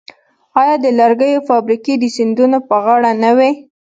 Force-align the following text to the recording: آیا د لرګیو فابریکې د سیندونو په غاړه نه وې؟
آیا 0.61 0.75
د 0.83 0.87
لرګیو 0.99 1.45
فابریکې 1.49 1.93
د 1.99 2.03
سیندونو 2.15 2.57
په 2.67 2.75
غاړه 2.83 3.11
نه 3.23 3.31
وې؟ 3.37 3.51